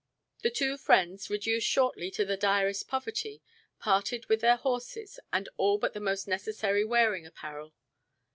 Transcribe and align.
The 0.41 0.49
two 0.49 0.77
friends, 0.77 1.29
reduced 1.29 1.67
shortly 1.67 2.09
to 2.09 2.25
the 2.25 2.35
direst 2.35 2.87
poverty, 2.87 3.43
parted 3.79 4.25
with 4.29 4.41
their 4.41 4.55
horses 4.55 5.19
and 5.31 5.47
all 5.57 5.77
but 5.77 5.93
the 5.93 5.99
most 5.99 6.27
necessary 6.27 6.83
wearing 6.83 7.27
apparel. 7.27 7.75